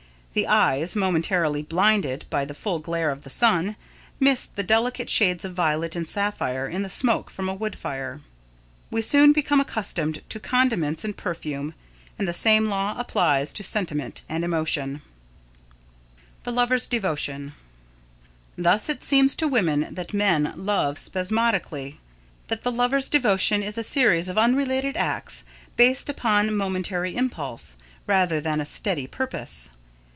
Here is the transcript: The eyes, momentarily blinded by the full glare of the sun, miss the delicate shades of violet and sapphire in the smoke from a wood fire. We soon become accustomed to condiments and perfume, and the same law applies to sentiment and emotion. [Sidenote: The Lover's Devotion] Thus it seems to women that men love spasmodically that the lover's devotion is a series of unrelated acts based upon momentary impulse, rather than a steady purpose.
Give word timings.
The 0.33 0.47
eyes, 0.47 0.95
momentarily 0.95 1.61
blinded 1.61 2.23
by 2.29 2.45
the 2.45 2.53
full 2.53 2.79
glare 2.79 3.11
of 3.11 3.23
the 3.25 3.29
sun, 3.29 3.75
miss 4.17 4.45
the 4.45 4.63
delicate 4.63 5.09
shades 5.09 5.43
of 5.43 5.53
violet 5.53 5.93
and 5.93 6.07
sapphire 6.07 6.69
in 6.69 6.83
the 6.83 6.89
smoke 6.89 7.29
from 7.29 7.49
a 7.49 7.53
wood 7.53 7.77
fire. 7.77 8.21
We 8.89 9.01
soon 9.01 9.33
become 9.33 9.59
accustomed 9.59 10.21
to 10.29 10.39
condiments 10.39 11.03
and 11.03 11.17
perfume, 11.17 11.73
and 12.17 12.29
the 12.29 12.33
same 12.33 12.67
law 12.67 12.95
applies 12.97 13.51
to 13.51 13.63
sentiment 13.65 14.21
and 14.29 14.45
emotion. 14.45 15.01
[Sidenote: 15.01 16.43
The 16.43 16.51
Lover's 16.53 16.87
Devotion] 16.87 17.53
Thus 18.57 18.87
it 18.87 19.03
seems 19.03 19.35
to 19.35 19.49
women 19.49 19.87
that 19.93 20.13
men 20.13 20.53
love 20.55 20.97
spasmodically 20.97 21.99
that 22.47 22.63
the 22.63 22.71
lover's 22.71 23.09
devotion 23.09 23.61
is 23.61 23.77
a 23.77 23.83
series 23.83 24.29
of 24.29 24.37
unrelated 24.37 24.95
acts 24.95 25.43
based 25.75 26.09
upon 26.09 26.55
momentary 26.55 27.17
impulse, 27.17 27.75
rather 28.07 28.39
than 28.39 28.61
a 28.61 28.65
steady 28.65 29.07
purpose. 29.07 29.71